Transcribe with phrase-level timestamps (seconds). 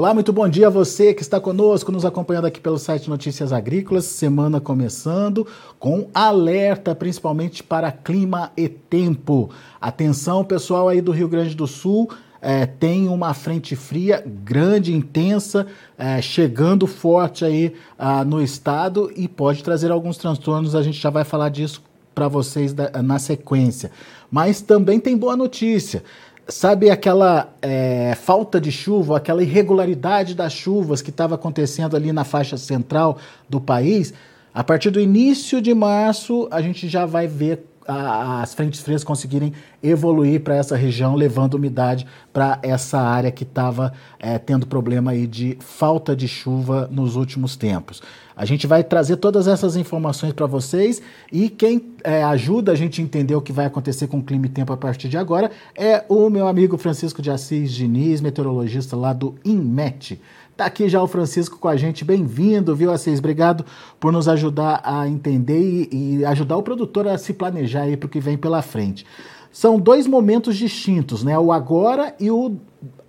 [0.00, 3.52] Olá, muito bom dia a você que está conosco, nos acompanhando aqui pelo site Notícias
[3.52, 4.06] Agrícolas.
[4.06, 5.46] Semana começando
[5.78, 9.50] com alerta, principalmente para clima e tempo.
[9.78, 12.08] Atenção, pessoal aí do Rio Grande do Sul.
[12.40, 15.66] É, tem uma frente fria grande, intensa,
[15.98, 20.74] é, chegando forte aí ah, no estado e pode trazer alguns transtornos.
[20.74, 21.82] A gente já vai falar disso
[22.14, 23.90] para vocês da, na sequência.
[24.30, 26.02] Mas também tem boa notícia.
[26.50, 32.24] Sabe aquela é, falta de chuva, aquela irregularidade das chuvas que estava acontecendo ali na
[32.24, 33.18] faixa central
[33.48, 34.12] do país?
[34.52, 39.52] A partir do início de março, a gente já vai ver as frentes frias conseguirem
[39.82, 45.26] evoluir para essa região, levando umidade para essa área que estava é, tendo problema aí
[45.26, 48.02] de falta de chuva nos últimos tempos.
[48.36, 53.00] A gente vai trazer todas essas informações para vocês e quem é, ajuda a gente
[53.00, 55.50] a entender o que vai acontecer com o clima e tempo a partir de agora
[55.76, 60.20] é o meu amigo Francisco de Assis Diniz, meteorologista lá do INMET.
[60.60, 63.18] Tá aqui já o Francisco com a gente, bem-vindo, viu, Assis?
[63.18, 63.64] Obrigado
[63.98, 68.06] por nos ajudar a entender e, e ajudar o produtor a se planejar aí para
[68.06, 69.06] o que vem pela frente.
[69.50, 71.38] São dois momentos distintos, né?
[71.38, 72.56] O agora e o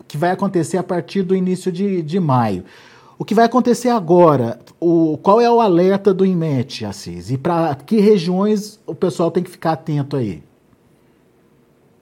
[0.08, 2.64] que vai acontecer a partir do início de, de maio.
[3.20, 4.58] O que vai acontecer agora?
[4.80, 7.32] O, qual é o alerta do IMET, Assis?
[7.32, 10.42] E para que regiões o pessoal tem que ficar atento aí?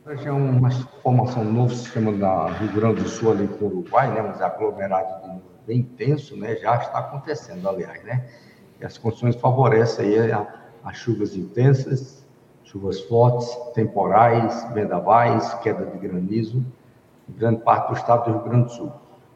[0.10, 0.72] É uma
[1.04, 4.24] formação do novo sistema da Rio Grande do Sul ali com o Uruguai, né?
[4.24, 6.56] Mas aglomerado de bem intenso, né?
[6.56, 8.28] Já está acontecendo, aliás, né?
[8.82, 10.48] E as condições favorecem aí a,
[10.84, 12.26] a chuvas intensas,
[12.64, 16.66] chuvas fortes, temporais, vendavais, queda de granizo,
[17.30, 18.92] em grande parte do estado do Rio Grande do Sul.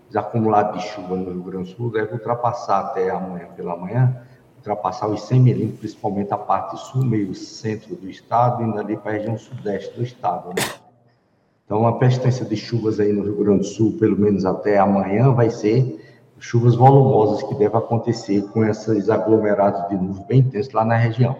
[0.09, 4.25] Os acumulados de chuva no Rio Grande do Sul devem ultrapassar até amanhã pela manhã,
[4.63, 9.11] ultrapassar os 100 milímetros, principalmente a parte sul, meio centro do estado, indo ali para
[9.11, 10.49] a região sudeste do estado.
[10.49, 10.63] Né?
[11.65, 15.33] Então, a persistência de chuvas aí no Rio Grande do Sul, pelo menos até amanhã,
[15.33, 15.99] vai ser
[16.39, 21.37] chuvas volumosas que devem acontecer com esses aglomerados de nuvens bem intensos lá na região.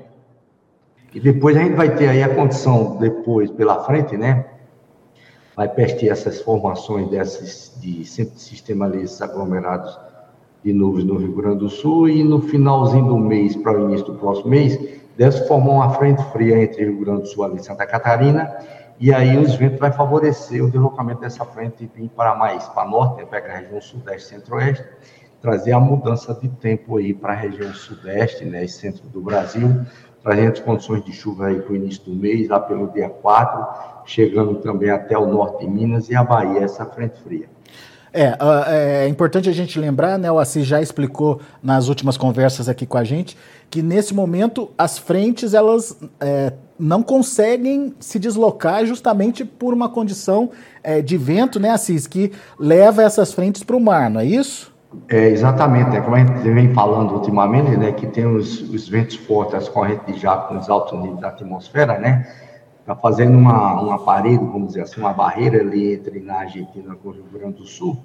[1.13, 4.45] E depois a gente vai ter aí a condição, depois, pela frente, né?
[5.55, 9.97] Vai persistir essas formações desses, de sistema ali, esses aglomerados
[10.63, 14.07] de nuvens no Rio Grande do Sul e no finalzinho do mês para o início
[14.07, 14.79] do próximo mês,
[15.17, 18.49] deve formar uma frente fria entre Rio Grande do Sul e Santa Catarina,
[18.99, 22.87] e aí os ventos vai favorecer o deslocamento dessa frente e vir para mais para
[22.87, 24.85] norte, né, pegar a região sudeste centro-oeste,
[25.41, 29.81] trazer a mudança de tempo aí para a região sudeste, né, e centro do Brasil,
[30.21, 34.55] trazendo condições de chuva aí para o início do mês, lá pelo dia 4, chegando
[34.55, 37.49] também até o norte de Minas e a Bahia, essa frente fria.
[38.13, 38.37] É,
[38.67, 42.97] é, importante a gente lembrar, né, o Assis já explicou nas últimas conversas aqui com
[42.97, 43.35] a gente,
[43.71, 50.51] que nesse momento as frentes elas é, não conseguem se deslocar justamente por uma condição
[50.83, 54.71] é, de vento, né, Assis, que leva essas frentes para o mar, não é isso?
[55.09, 59.15] É, exatamente, é como a gente vem falando ultimamente, né, que tem os, os ventos
[59.15, 62.27] fortes, as correntes de jato os altos níveis da atmosfera, né,
[62.83, 67.11] está fazendo uma, uma parede, vamos dizer assim, uma barreira ali entre na Argentina o
[67.11, 67.97] Rio Grande do Sul,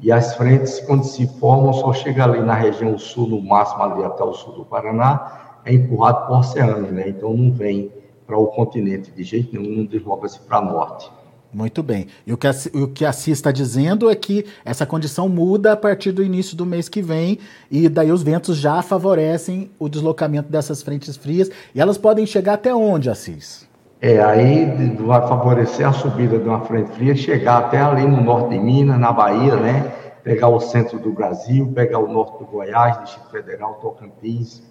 [0.00, 4.02] e as frentes, quando se formam, só chega ali na região sul, no máximo ali
[4.02, 7.08] até o sul do Paraná, é empurrado por oceano, né?
[7.08, 7.92] Então não vem
[8.26, 11.10] para o continente de jeito nenhum, não desloca-se para norte.
[11.52, 12.08] Muito bem.
[12.26, 15.72] E o que, a, o que a CIS está dizendo é que essa condição muda
[15.72, 17.38] a partir do início do mês que vem,
[17.70, 21.50] e daí os ventos já favorecem o deslocamento dessas frentes frias.
[21.74, 23.68] E elas podem chegar até onde, Assis?
[24.00, 24.66] É, aí
[24.98, 28.98] vai favorecer a subida de uma frente fria, chegar até ali no norte de Minas,
[28.98, 29.92] na Bahia, né?
[30.22, 34.62] Pegar o centro do Brasil, pegar o norte do Goiás, Distrito Federal, Tocantins,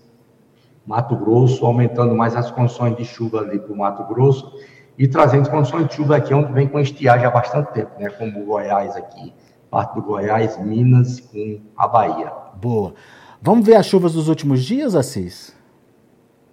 [0.85, 4.53] Mato Grosso, aumentando mais as condições de chuva ali para o Mato Grosso
[4.97, 8.09] e trazendo condições de chuva aqui onde vem com estiagem há bastante tempo, né?
[8.09, 9.33] Como o Goiás aqui,
[9.69, 12.31] parte do Goiás, Minas com a Bahia.
[12.61, 12.93] Boa.
[13.41, 15.55] Vamos ver as chuvas dos últimos dias, Assis?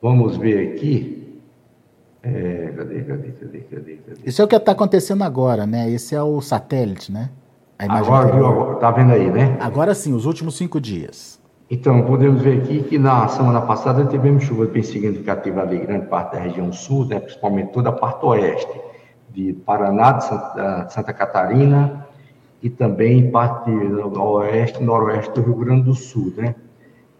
[0.01, 1.20] Vamos ver aqui.
[2.23, 4.21] É, cadê, cadê, cadê, cadê, cadê?
[4.25, 5.91] Isso é o que está acontecendo agora, né?
[5.91, 7.31] Esse é o satélite, né?
[7.79, 9.57] Agora, viu, agora, tá vendo aí, né?
[9.59, 11.41] Agora sim, os últimos cinco dias.
[11.71, 16.33] Então, podemos ver aqui que na semana passada tivemos chuva bem significativa ali, grande parte
[16.33, 18.81] da região sul, né, principalmente toda a parte oeste,
[19.31, 22.07] de Paraná, de Santa, de Santa Catarina
[22.61, 26.55] e também parte do oeste e noroeste do Rio Grande do Sul, né?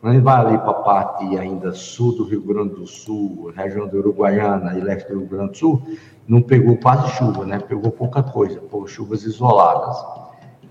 [0.01, 3.87] Quando ele vai ali para a parte ainda sul do Rio Grande do Sul, região
[3.87, 5.83] do Uruguaiana e leste do Rio Grande do Sul,
[6.27, 7.59] não pegou quase chuva, né?
[7.59, 9.97] Pegou pouca coisa, por chuvas isoladas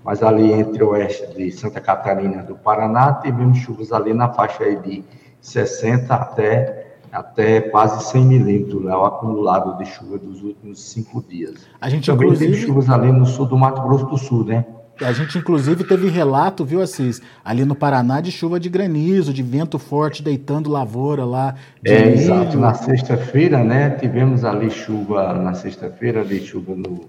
[0.04, 4.64] mas ali entre o oeste de Santa Catarina do Paraná, tivemos chuvas ali na faixa
[4.64, 5.04] aí de
[5.40, 11.66] 60 até, até quase 100 milímetros, né, o acumulado de chuva dos últimos cinco dias.
[11.80, 12.52] A gente Também inclusive...
[12.52, 14.64] teve chuvas ali no sul do Mato Grosso do Sul, né?
[15.02, 19.42] A gente inclusive teve relato, viu, Assis, ali no Paraná de chuva de granizo, de
[19.42, 21.54] vento forte deitando lavoura lá.
[21.84, 22.14] é, milho.
[22.14, 22.58] exato.
[22.58, 27.08] Na sexta-feira, né, tivemos ali chuva, na sexta-feira, de chuva no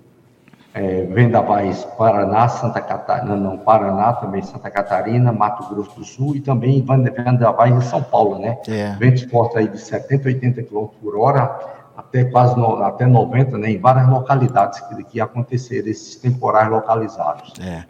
[0.73, 6.39] é, Vendavais, Paraná, Santa Catarina, não, Paraná, também Santa Catarina, Mato Grosso do Sul e
[6.39, 8.57] também Vendavais em São Paulo, né?
[8.67, 8.95] É.
[8.97, 11.59] Ventos fortes aí de 70, 80 km por hora,
[11.95, 13.71] até quase no, até 90, né?
[13.71, 17.53] Em várias localidades que, que aconteceram esses temporais localizados.
[17.59, 17.83] É.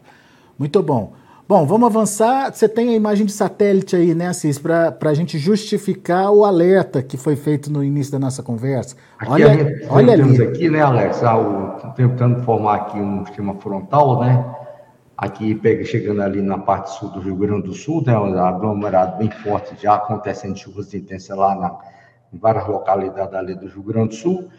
[0.58, 1.14] Muito bom.
[1.52, 2.54] Bom, vamos avançar.
[2.54, 7.04] Você tem a imagem de satélite aí, né, Assis, para a gente justificar o alerta
[7.04, 8.96] que foi feito no início da nossa conversa.
[9.20, 10.48] Aqui olha, gente, olha temos ali.
[10.48, 14.46] aqui, né, Alex, ah, o, tentando formar aqui um esquema frontal, né?
[15.18, 19.18] Aqui pega, chegando ali na parte sul do Rio Grande do Sul, né, um aglomerado
[19.18, 21.78] bem forte, já acontecendo chuvas intensas lá na,
[22.34, 24.50] em várias localidades ali do Rio Grande do Sul.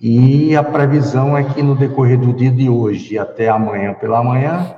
[0.00, 4.74] E a previsão é que no decorrer do dia de hoje até amanhã pela manhã,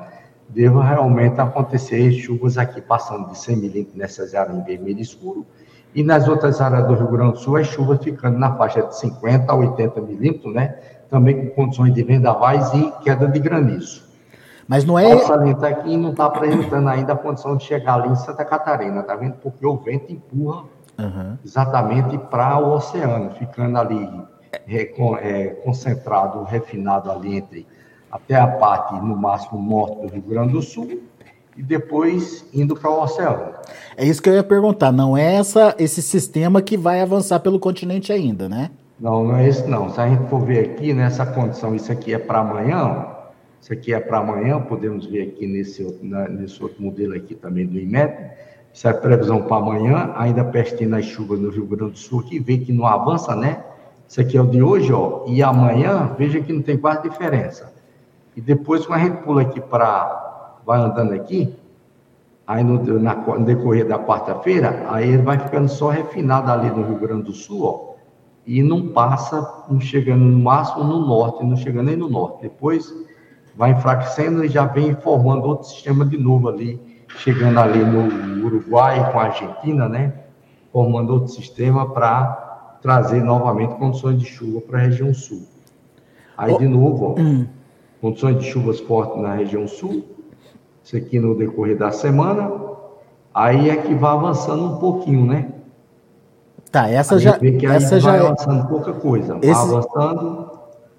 [0.48, 5.46] deva realmente acontecer chuvas aqui passando de 100 milímetros nessas áreas em vermelho escuro,
[5.94, 8.96] e nas outras áreas do Rio Grande do Sul, as chuvas ficando na faixa de
[8.96, 10.76] 50 a 80 milímetros, né?
[11.08, 14.08] Também com condições de vendavais e queda de granizo.
[14.68, 15.12] Mas não é.
[15.12, 19.02] Nossa, ali aqui não está apresentando ainda a condição de chegar ali em Santa Catarina,
[19.02, 19.34] tá vendo?
[19.42, 20.62] Porque o vento empurra
[21.00, 21.38] uhum.
[21.44, 24.08] exatamente para o oceano, ficando ali
[24.68, 27.66] é, concentrado, refinado ali entre
[28.10, 31.00] até a parte, no máximo, norte do Rio Grande do Sul,
[31.56, 33.54] e depois indo para o oceano.
[33.96, 34.90] É isso que eu ia perguntar.
[34.90, 38.70] Não é essa, esse sistema que vai avançar pelo continente ainda, né?
[38.98, 39.88] Não, não é esse não.
[39.90, 43.06] Se a gente for ver aqui nessa condição, isso aqui é para amanhã,
[43.60, 47.66] isso aqui é para amanhã, podemos ver aqui nesse outro, nesse outro modelo aqui também
[47.66, 48.30] do IMET.
[48.72, 52.38] Isso é previsão para amanhã, ainda pestindo as chuvas no Rio Grande do Sul, que
[52.38, 53.64] vê que não avança, né?
[54.08, 57.72] Isso aqui é o de hoje, ó, e amanhã, veja que não tem quase diferença.
[58.36, 60.58] E depois, quando a gente pula aqui para.
[60.64, 61.54] vai andando aqui,
[62.46, 66.82] aí no, na, no decorrer da quarta-feira, aí ele vai ficando só refinado ali no
[66.84, 67.90] Rio Grande do Sul, ó,
[68.46, 72.42] e não passa, não chegando no máximo no norte, não chegando nem no norte.
[72.42, 72.92] Depois
[73.54, 79.12] vai enfraquecendo e já vem formando outro sistema de novo ali, chegando ali no Uruguai
[79.12, 80.12] com a Argentina, né?
[80.72, 85.46] Formando outro sistema para trazer novamente condições de chuva para a região sul.
[86.36, 87.46] Aí, de novo, ó, hum
[88.00, 90.04] condições de chuvas fortes na região sul,
[90.82, 92.50] isso aqui no decorrer da semana,
[93.34, 95.52] aí é que vai avançando um pouquinho, né?
[96.70, 97.38] Tá, essa já,
[97.74, 99.52] essa já vai é avançando pouca coisa, Esse...
[99.52, 100.50] vai avançando,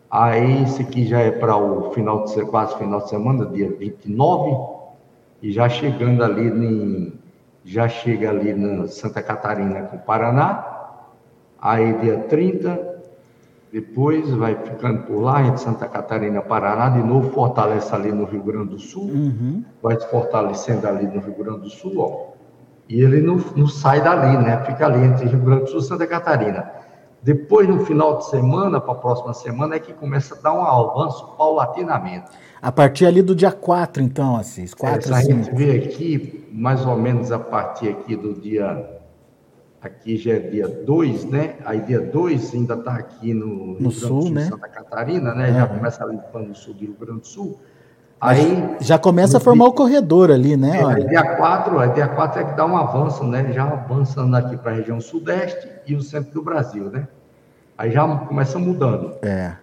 [0.10, 4.81] aí isso aqui já é para o final de quase final de semana, dia 29,
[5.42, 7.14] e já chegando ali em,
[7.64, 10.66] já chega ali na Santa Catarina com Paraná,
[11.60, 12.92] aí dia 30,
[13.72, 18.26] depois vai ficando por lá, entre Santa Catarina e Paraná, de novo fortalece ali no
[18.26, 19.64] Rio Grande do Sul, uhum.
[19.82, 22.32] vai se fortalecendo ali no Rio Grande do Sul, ó,
[22.90, 24.66] e ele não, não sai dali, né?
[24.66, 26.70] Fica ali entre Rio Grande do Sul e Santa Catarina.
[27.24, 30.64] Depois, no final de semana, para a próxima semana, é que começa a dar um
[30.64, 32.32] avanço paulatinamente.
[32.60, 36.86] A partir ali do dia 4, então, Assis, 4, é, A gente vê aqui, mais
[36.86, 39.00] ou menos a partir aqui do dia
[39.82, 41.56] aqui já é dia 2, né?
[41.66, 44.46] Aí dia 2 ainda está aqui no, no sul, sul, né?
[44.46, 45.52] Santa Catarina, né?
[45.54, 47.60] Já começa ali no sul do Rio Grande do Sul.
[48.22, 50.80] Aí já começa a formar o corredor ali, né?
[50.80, 53.51] É, aí dia 4, aí dia 4 é que dá um avanço, né?
[53.51, 57.08] Já avançando aqui para a região sudeste e o centro do Brasil, né?
[57.75, 59.16] Aí já começa mudando.
[59.24, 59.54] É.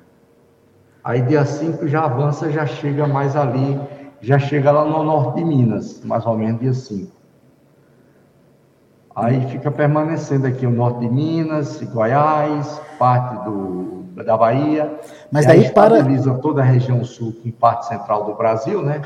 [1.04, 3.80] Aí dia 5 já avança, já chega mais ali,
[4.20, 7.12] já chega lá no norte de Minas, mais ou menos dia 5.
[9.14, 14.98] Aí fica permanecendo aqui o norte de Minas, Goiás, parte do, da Bahia.
[15.30, 16.40] Mas daí estabiliza para...
[16.40, 19.02] toda a região sul com parte central do Brasil, né?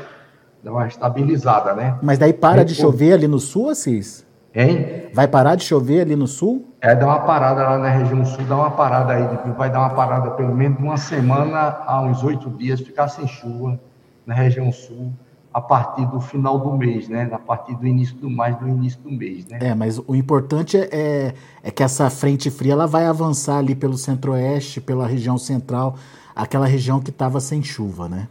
[0.63, 1.97] Dá uma estabilizada, né?
[2.01, 4.25] Mas daí para de chover ali no sul, Assis?
[4.55, 5.09] Hein?
[5.13, 6.67] Vai parar de chover ali no sul?
[6.79, 9.89] É, dá uma parada lá na região sul, dá uma parada aí, vai dar uma
[9.89, 13.79] parada pelo menos uma semana a uns oito dias, ficar sem chuva
[14.25, 15.11] na região sul
[15.53, 17.29] a partir do final do mês, né?
[17.31, 19.59] A partir do início do mais do início do mês, né?
[19.61, 23.75] É, mas o importante é, é, é que essa frente fria ela vai avançar ali
[23.75, 25.95] pelo centro-oeste, pela região central,
[26.35, 28.27] aquela região que estava sem chuva, né?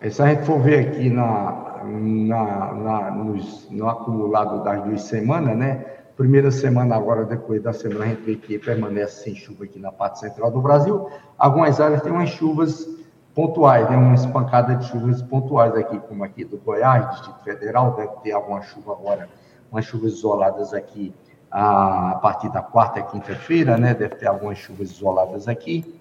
[0.00, 5.02] É, se a gente for ver aqui na, na, na nos, no acumulado das duas
[5.02, 5.86] semanas, né?
[6.16, 9.90] Primeira semana agora, depois da semana, a gente vê que permanece sem chuva aqui na
[9.90, 11.08] parte central do Brasil.
[11.38, 12.97] Algumas áreas têm umas chuvas
[13.38, 13.96] pontuais, né?
[13.96, 18.60] uma espancada de chuvas pontuais aqui, como aqui do Goiás, Distrito Federal, deve ter alguma
[18.62, 19.28] chuva agora,
[19.70, 21.14] umas chuvas isoladas aqui
[21.48, 23.94] a partir da quarta e quinta-feira, né?
[23.94, 26.00] Deve ter algumas chuvas isoladas aqui.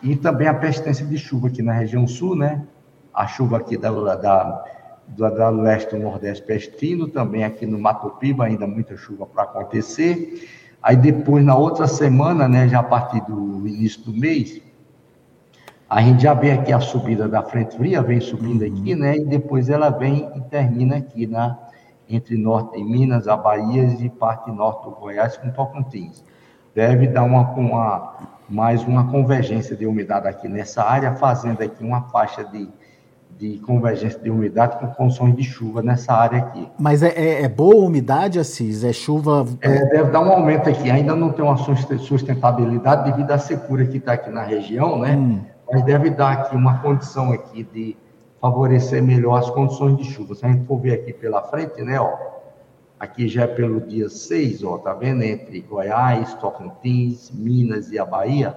[0.00, 2.64] E também a persistência de chuva aqui na região sul, né?
[3.12, 4.64] a chuva aqui da, da,
[5.08, 9.42] da, da leste do nordeste pestino, também aqui no Mato Piba, ainda muita chuva para
[9.42, 10.48] acontecer.
[10.80, 14.62] Aí depois, na outra semana, né, já a partir do início do mês,
[15.88, 18.72] a gente já vê aqui a subida da frente fria, vem subindo uhum.
[18.72, 19.16] aqui, né?
[19.16, 21.56] E depois ela vem e termina aqui na,
[22.08, 26.22] entre norte de Minas, a Bahia e parte norte do Goiás com Tocantins.
[26.74, 28.16] Deve dar uma, uma,
[28.48, 32.68] mais uma convergência de umidade aqui nessa área, fazendo aqui uma faixa de,
[33.38, 36.68] de convergência de umidade com condições de chuva nessa área aqui.
[36.78, 38.84] Mas é, é, é boa umidade, Assis?
[38.84, 39.46] É chuva.
[39.62, 40.90] É, deve dar um aumento aqui.
[40.90, 45.16] Ainda não tem uma sustentabilidade devido à secura que está aqui na região, né?
[45.16, 47.96] Hum mas deve dar aqui uma condição aqui de
[48.40, 50.34] favorecer melhor as condições de chuva.
[50.34, 52.16] Se a gente for ver aqui pela frente, né, ó,
[52.98, 55.22] aqui já é pelo dia 6, ó, tá vendo?
[55.22, 58.56] Entre Goiás, Tocantins, Minas e a Bahia,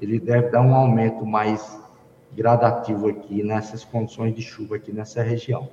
[0.00, 1.80] ele deve dar um aumento mais
[2.34, 5.68] gradativo aqui nessas condições de chuva aqui nessa região.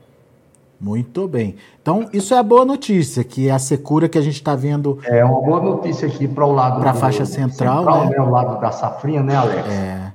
[0.80, 1.56] Muito bem.
[1.82, 4.98] Então, isso é a boa notícia, que a secura que a gente está vendo.
[5.04, 6.80] É uma boa notícia aqui para o lado.
[6.80, 8.12] Para a faixa central, central né?
[8.12, 8.22] né?
[8.22, 9.68] O lado da safrinha, né, Alex?
[9.68, 10.14] É.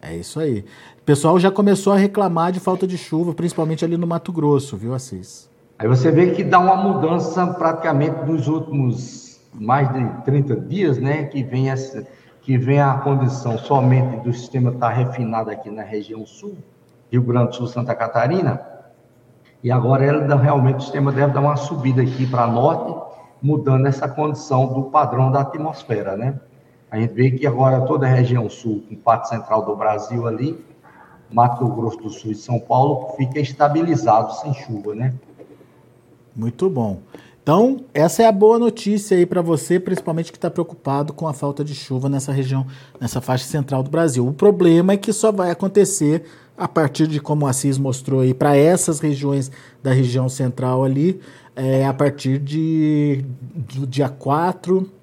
[0.00, 0.64] É isso aí.
[1.00, 4.76] O pessoal já começou a reclamar de falta de chuva, principalmente ali no Mato Grosso,
[4.76, 5.48] viu, Assis?
[5.78, 11.24] Aí você vê que dá uma mudança praticamente nos últimos mais de 30 dias, né?
[11.24, 12.06] Que vem, essa,
[12.42, 16.56] que vem a condição somente do sistema estar tá refinado aqui na região sul,
[17.10, 18.60] Rio Grande do Sul, Santa Catarina.
[19.62, 22.94] E agora ela realmente o sistema deve dar uma subida aqui para norte,
[23.42, 26.38] mudando essa condição do padrão da atmosfera, né?
[26.90, 30.58] A gente vê que agora toda a região sul, com parte central do Brasil ali,
[31.30, 35.14] Mato Grosso do Sul e São Paulo, fica estabilizado sem chuva, né?
[36.34, 37.00] Muito bom.
[37.42, 41.32] Então, essa é a boa notícia aí para você, principalmente que está preocupado com a
[41.32, 42.66] falta de chuva nessa região,
[43.00, 44.26] nessa faixa central do Brasil.
[44.26, 46.24] O problema é que só vai acontecer
[46.56, 49.50] a partir de, como o Assis mostrou aí, para essas regiões
[49.82, 51.20] da região central ali,
[51.54, 53.24] é, a partir de,
[53.74, 54.97] do dia 4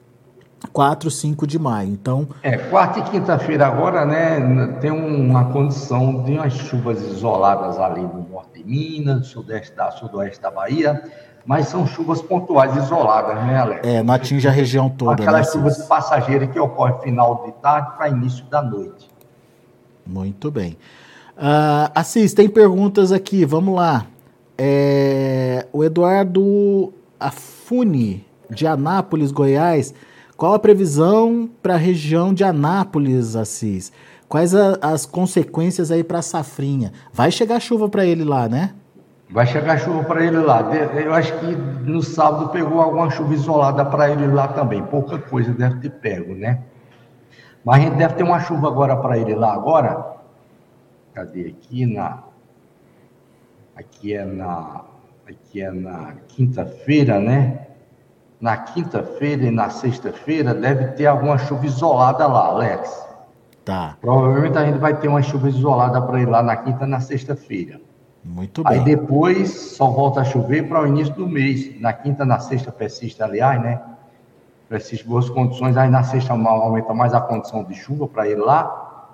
[0.68, 1.90] 4, 5 de maio.
[1.90, 2.28] Então.
[2.44, 8.28] É, quarta e quinta-feira agora, né, tem uma condição de umas chuvas isoladas ali no
[8.30, 11.04] norte de Minas, sudeste da, sudoeste da Bahia,
[11.46, 13.88] mas são chuvas pontuais isoladas, né, Alex?
[13.88, 15.22] É, não atinge a região toda.
[15.22, 19.10] Aquelas né, chuvas passageiras que ocorrem final de tarde para início da noite.
[20.06, 20.78] Muito bem.
[21.38, 24.06] Uh, Assis, tem perguntas aqui, vamos lá.
[24.58, 29.94] É, o Eduardo Afuni, de Anápolis, Goiás
[30.38, 33.92] qual a previsão para a região de Anápolis, Assis?
[34.28, 36.92] Quais a, as consequências aí para a safrinha?
[37.14, 38.74] Vai chegar chuva para ele lá, né?
[39.30, 40.62] Vai chegar chuva para ele lá.
[40.96, 44.84] Eu acho que no sábado pegou alguma chuva isolada para ele lá também.
[44.84, 46.62] Pouca coisa deve ter pego, né?
[47.64, 50.16] Mas a gente deve ter uma chuva agora para ele lá agora.
[51.14, 52.24] Cadê aqui na
[53.76, 54.84] aqui é na
[55.28, 57.65] aqui é na quinta-feira, né?
[58.40, 63.06] Na quinta-feira e na sexta-feira deve ter alguma chuva isolada lá, Alex.
[63.64, 63.98] Tá.
[64.00, 67.00] Provavelmente a gente vai ter uma chuva isolada para ir lá na quinta e na
[67.00, 67.80] sexta-feira.
[68.24, 68.74] Muito bem.
[68.74, 71.80] Aí depois só volta a chover para o início do mês.
[71.80, 73.82] Na quinta, na sexta persiste, aliás, né?
[74.68, 75.78] Persiste boas condições.
[75.78, 79.10] Aí na sexta aumenta mais a condição de chuva para ir lá.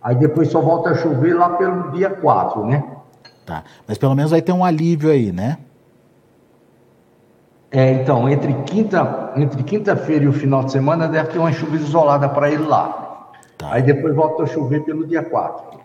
[0.00, 2.84] Aí depois só volta a chover lá pelo dia 4, né?
[3.44, 3.64] Tá.
[3.86, 5.58] Mas pelo menos vai ter um alívio aí, né?
[7.70, 11.76] É, então, entre quinta, entre quinta-feira e o final de semana deve ter uma chuva
[11.76, 13.30] isolada para ele lá.
[13.58, 13.72] Tá.
[13.72, 15.78] Aí depois volta a chover pelo dia 4.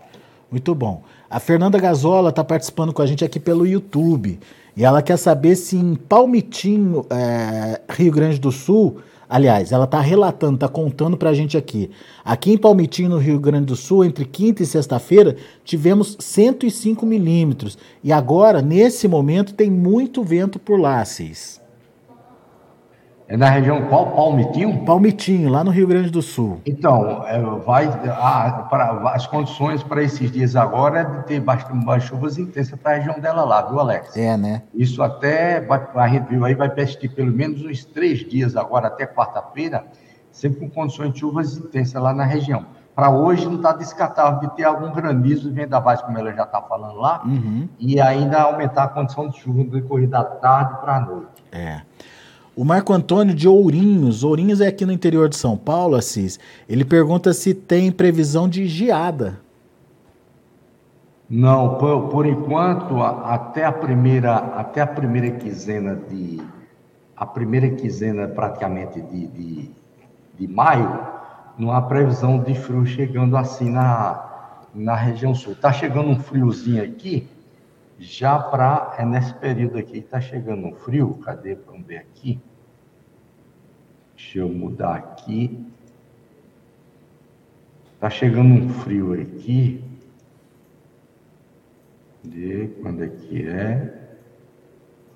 [0.50, 1.02] Muito bom.
[1.30, 4.40] A Fernanda Gazola está participando com a gente aqui pelo YouTube.
[4.78, 10.00] E ela quer saber se em Palmitinho, é, Rio Grande do Sul, aliás, ela está
[10.00, 11.90] relatando, está contando para a gente aqui.
[12.24, 15.36] Aqui em Palmitinho, no Rio Grande do Sul, entre quinta e sexta-feira,
[15.66, 17.78] tivemos 105 milímetros.
[18.04, 21.62] E agora, nesse momento, tem muito vento por lá, Cis.
[23.34, 24.12] É na região qual?
[24.12, 24.86] Palmitinho?
[24.86, 26.62] Palmitinho, lá no Rio Grande do Sul.
[26.68, 32.02] Então, é, vai, a, pra, as condições para esses dias agora é de ter bastante
[32.02, 34.16] chuvas intensas para a região dela lá, viu, Alex?
[34.16, 34.62] É, né?
[34.72, 38.86] Isso até, vai, a gente viu aí, vai persistir pelo menos uns três dias agora,
[38.86, 39.84] até quarta-feira,
[40.32, 42.68] sempre com condições de chuvas intensas lá na região.
[42.96, 47.00] Para hoje não está descartável de ter algum granizo vendavais, como ela já está falando
[47.00, 47.68] lá, uhum.
[47.80, 51.44] e ainda aumentar a condição de chuva no decorrer da tarde para a noite.
[51.52, 51.82] É.
[52.56, 56.40] O Marco Antônio de Ourinhos, Ourinhos é aqui no interior de São Paulo, Assis.
[56.70, 59.40] Ele pergunta se tem previsão de geada.
[61.28, 66.40] Não, por, por enquanto, até a primeira, até a primeira quinzena de
[67.16, 69.72] a primeira quinzena praticamente de, de,
[70.38, 71.00] de maio,
[71.58, 75.54] não há previsão de frio chegando assim na, na região sul.
[75.54, 77.28] Está chegando um friozinho aqui,
[78.00, 78.96] já para.
[78.98, 81.16] É nesse período aqui, está chegando um frio.
[81.24, 81.56] Cadê?
[81.56, 82.40] Vamos ver aqui.
[84.16, 85.66] Deixa eu mudar aqui.
[87.96, 89.84] Está chegando um frio aqui.
[92.24, 93.94] De quando é que é?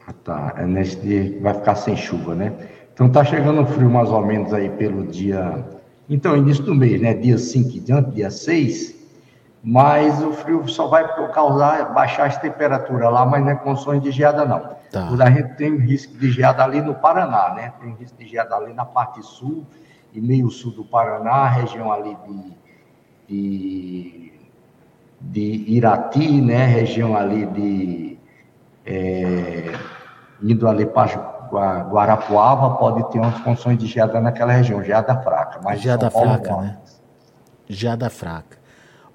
[0.06, 0.54] Ah, tá.
[0.58, 2.54] É nesse dia que vai ficar sem chuva, né?
[2.94, 5.66] Então está chegando um frio mais ou menos aí pelo dia.
[6.10, 7.14] Então, início do mês, né?
[7.14, 8.97] Dia 5 e diante, dia 6
[9.70, 14.12] mas o frio só vai causar baixar as temperaturas lá, mas não é condições de
[14.12, 14.78] geada, não.
[14.90, 15.10] Tá.
[15.10, 17.74] A gente tem risco de geada ali no Paraná, né?
[17.82, 19.66] Tem risco de geada ali na parte sul
[20.14, 22.58] e meio sul do Paraná, região ali de,
[23.28, 24.34] de,
[25.20, 26.66] de Irati, né?
[26.66, 28.20] Região ali de.
[28.86, 29.74] É,
[30.42, 31.08] indo ali para
[31.90, 35.60] Guarapuava, pode ter umas condições de geada naquela região, geada fraca.
[35.62, 36.78] Mas geada fraca, né?
[37.68, 38.67] Geada fraca.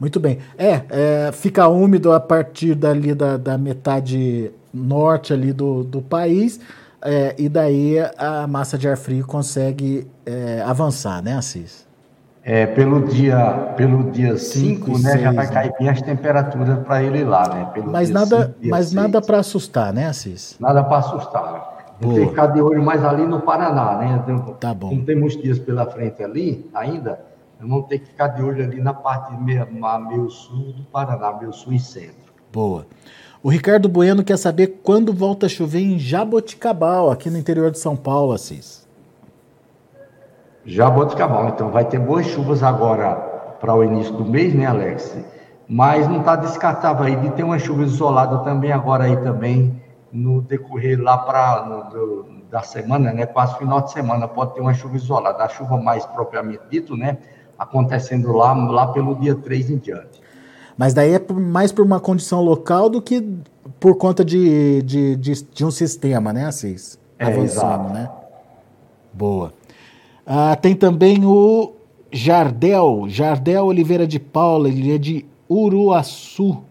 [0.02, 0.38] Muito bem.
[0.58, 6.58] É, é, fica úmido a partir dali da, da metade norte ali do, do país,
[7.00, 11.86] é, e daí a massa de ar frio consegue é, avançar, né, Assis?
[12.42, 15.52] É, pelo dia pelo dia 5, né, já vai né?
[15.52, 17.70] cair bem as temperaturas para ele lá, né?
[17.72, 18.94] Pelo mas nada, cinco, mas seis.
[18.94, 20.56] nada para assustar, né, Assis?
[20.58, 21.94] Nada para assustar.
[22.00, 24.20] Tem que ficar de olho mais ali no Paraná, né?
[24.20, 24.92] Então, tá bom.
[24.92, 27.20] Não tem muitos dias pela frente ali ainda,
[27.68, 29.66] vamos ter que ficar de olho ali na parte meio,
[30.08, 32.32] meio sul do Paraná, meio sul e centro.
[32.52, 32.86] Boa.
[33.42, 37.78] O Ricardo Bueno quer saber quando volta a chover em Jaboticabal, aqui no interior de
[37.78, 38.86] São Paulo, Assis.
[40.64, 43.16] Jaboticabal, então vai ter boas chuvas agora
[43.60, 45.16] para o início do mês, né, Alex?
[45.68, 50.42] Mas não está descartável aí de ter uma chuva isolada também agora aí também no
[50.42, 51.66] decorrer lá para
[52.50, 53.24] da semana, né?
[53.24, 55.42] Quase final de semana pode ter uma chuva isolada.
[55.42, 57.16] A chuva mais propriamente dito, né?
[57.62, 60.20] Acontecendo lá, lá pelo dia 3 em diante.
[60.76, 63.22] Mas daí é mais por uma condição local do que
[63.78, 66.98] por conta de, de, de, de um sistema, né, Assis?
[67.18, 67.92] É, Avançando, exato.
[67.92, 68.10] né?
[69.12, 69.52] Boa.
[70.26, 71.72] Ah, tem também o
[72.10, 76.62] Jardel, Jardel Oliveira de Paula, ele é de Uruaçu.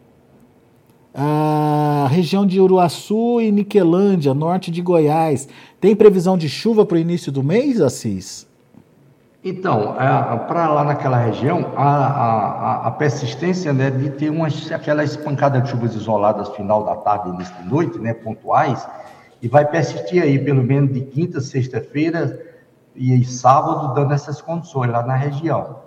[1.13, 5.47] Ah, região de Uruaçu e Niquelândia, norte de Goiás.
[5.79, 8.47] Tem previsão de chuva para o início do mês, Assis?
[9.43, 15.17] Então, é, para lá naquela região, a, a, a persistência né, de ter umas, aquelas
[15.17, 18.87] pancadas de chuvas isoladas final da tarde e início de noite, né, pontuais,
[19.41, 22.39] e vai persistir aí pelo menos de quinta, sexta-feira
[22.95, 25.77] e sábado, dando essas condições lá na região.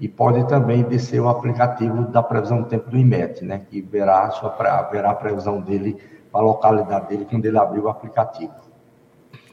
[0.00, 4.24] e pode também descer o aplicativo da previsão do tempo do IMET, né, que verá
[4.24, 4.50] a, sua,
[4.90, 5.96] verá a previsão dele
[6.32, 8.52] para a localidade dele quando ele abrir o aplicativo.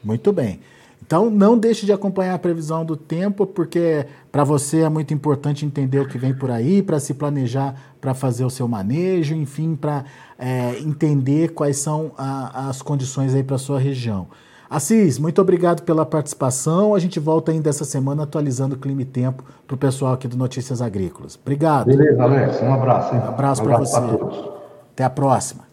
[0.02, 0.58] Muito bem.
[1.06, 5.64] Então não deixe de acompanhar a previsão do tempo, porque para você é muito importante
[5.64, 9.76] entender o que vem por aí, para se planejar para fazer o seu manejo, enfim,
[9.76, 10.04] para
[10.38, 14.28] é, entender quais são a, as condições aí para sua região.
[14.70, 16.94] Assis, muito obrigado pela participação.
[16.94, 20.28] A gente volta ainda essa semana atualizando o clima e tempo para o pessoal aqui
[20.28, 21.36] do Notícias Agrícolas.
[21.42, 21.88] Obrigado.
[21.88, 22.62] Beleza, Alex.
[22.62, 23.12] Um abraço.
[23.12, 23.20] Hein?
[23.20, 24.16] Um abraço, um abraço para você.
[24.16, 24.50] Todos.
[24.92, 25.64] Até a próxima.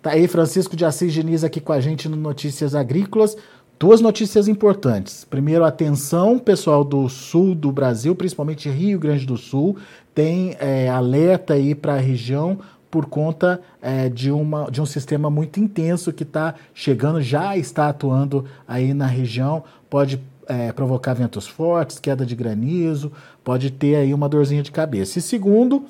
[0.00, 3.36] Tá aí Francisco de Assis Diniz aqui com a gente no Notícias Agrícolas.
[3.78, 5.26] Duas notícias importantes.
[5.26, 9.76] Primeiro, atenção, pessoal do sul do Brasil, principalmente Rio Grande do Sul,
[10.14, 12.58] tem é, alerta aí para a região
[12.96, 17.90] por conta é, de, uma, de um sistema muito intenso que está chegando, já está
[17.90, 23.12] atuando aí na região, pode é, provocar ventos fortes, queda de granizo,
[23.44, 25.18] pode ter aí uma dorzinha de cabeça.
[25.18, 25.84] E segundo,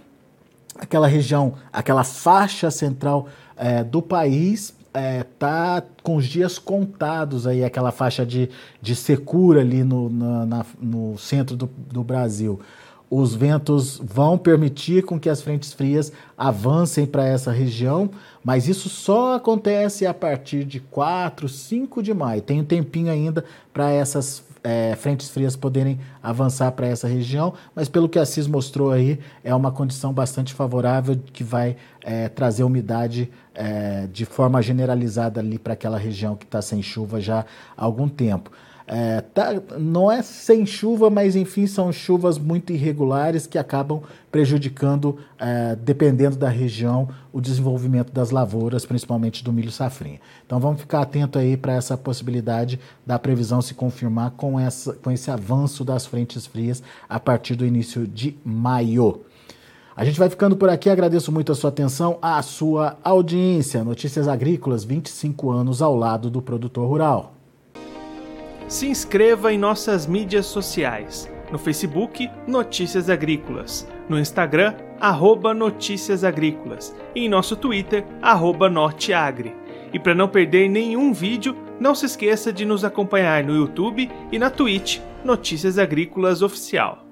[0.77, 4.75] aquela região, aquela faixa central é, do país
[5.21, 8.51] está é, com os dias contados aí, aquela faixa de,
[8.83, 12.59] de secura ali no, na, na, no centro do, do Brasil
[13.11, 18.11] os ventos vão permitir com que as frentes frias avancem para essa região,
[18.43, 22.43] mas isso só acontece a partir de 4, 5 de maio.
[22.43, 27.89] Tem um tempinho ainda para essas é, frentes frias poderem avançar para essa região, mas
[27.89, 32.65] pelo que a CIS mostrou aí, é uma condição bastante favorável que vai é, trazer
[32.65, 37.85] umidade é, de forma generalizada ali para aquela região que está sem chuva já há
[37.85, 38.51] algum tempo.
[38.89, 45.19] É, tá, não é sem chuva, mas enfim, são chuvas muito irregulares que acabam prejudicando,
[45.39, 50.21] é, dependendo da região, o desenvolvimento das lavouras, principalmente do milho safrinha.
[50.47, 55.11] Então vamos ficar atento aí para essa possibilidade da previsão se confirmar com, essa, com
[55.11, 59.23] esse avanço das frentes frias a partir do início de maio.
[59.97, 63.83] A gente vai ficando por aqui, agradeço muito a sua atenção, a sua audiência.
[63.83, 67.36] Notícias Agrícolas, 25 anos ao lado do produtor rural.
[68.69, 71.31] Se inscreva em nossas mídias sociais.
[71.53, 73.87] No Facebook, Notícias Agrícolas.
[74.09, 76.95] No Instagram, arroba Notícias Agrícolas.
[77.15, 78.05] E em nosso Twitter,
[78.69, 79.55] Norteagri.
[79.93, 84.39] E para não perder nenhum vídeo, não se esqueça de nos acompanhar no YouTube e
[84.39, 87.06] na Twitch, Notícias Agrícolas Oficial.